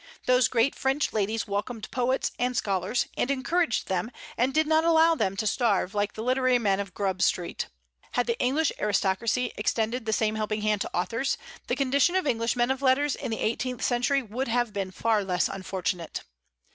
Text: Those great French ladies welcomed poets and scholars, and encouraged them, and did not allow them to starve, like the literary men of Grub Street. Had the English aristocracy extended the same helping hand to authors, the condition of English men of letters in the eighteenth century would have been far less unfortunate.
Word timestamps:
Those 0.25 0.47
great 0.47 0.73
French 0.73 1.13
ladies 1.13 1.47
welcomed 1.47 1.91
poets 1.91 2.31
and 2.39 2.57
scholars, 2.57 3.05
and 3.15 3.29
encouraged 3.29 3.85
them, 3.87 4.09
and 4.35 4.51
did 4.51 4.65
not 4.65 4.83
allow 4.83 5.13
them 5.13 5.37
to 5.37 5.45
starve, 5.45 5.93
like 5.93 6.13
the 6.13 6.23
literary 6.23 6.57
men 6.57 6.79
of 6.79 6.95
Grub 6.95 7.21
Street. 7.21 7.67
Had 8.13 8.25
the 8.25 8.39
English 8.39 8.71
aristocracy 8.79 9.53
extended 9.57 10.07
the 10.07 10.11
same 10.11 10.33
helping 10.37 10.63
hand 10.63 10.81
to 10.81 10.91
authors, 10.97 11.37
the 11.67 11.75
condition 11.75 12.15
of 12.15 12.25
English 12.25 12.55
men 12.55 12.71
of 12.71 12.81
letters 12.81 13.15
in 13.15 13.29
the 13.29 13.39
eighteenth 13.41 13.83
century 13.83 14.23
would 14.23 14.47
have 14.47 14.73
been 14.73 14.89
far 14.89 15.23
less 15.23 15.47
unfortunate. 15.47 16.23